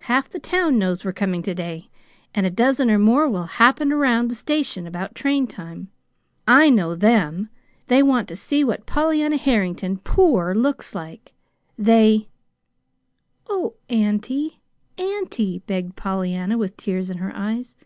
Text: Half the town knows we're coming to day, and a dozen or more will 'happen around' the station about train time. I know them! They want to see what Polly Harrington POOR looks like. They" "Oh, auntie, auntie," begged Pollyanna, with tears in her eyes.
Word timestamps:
Half 0.00 0.30
the 0.30 0.38
town 0.38 0.78
knows 0.78 1.04
we're 1.04 1.12
coming 1.12 1.42
to 1.42 1.54
day, 1.54 1.90
and 2.34 2.46
a 2.46 2.50
dozen 2.50 2.90
or 2.90 2.98
more 2.98 3.28
will 3.28 3.44
'happen 3.44 3.92
around' 3.92 4.30
the 4.30 4.34
station 4.34 4.86
about 4.86 5.14
train 5.14 5.46
time. 5.46 5.90
I 6.48 6.70
know 6.70 6.94
them! 6.94 7.50
They 7.88 8.02
want 8.02 8.26
to 8.28 8.34
see 8.36 8.64
what 8.64 8.86
Polly 8.86 9.20
Harrington 9.36 9.98
POOR 9.98 10.54
looks 10.54 10.94
like. 10.94 11.34
They" 11.76 12.30
"Oh, 13.50 13.74
auntie, 13.90 14.62
auntie," 14.96 15.58
begged 15.66 15.96
Pollyanna, 15.96 16.56
with 16.56 16.78
tears 16.78 17.10
in 17.10 17.18
her 17.18 17.32
eyes. 17.36 17.76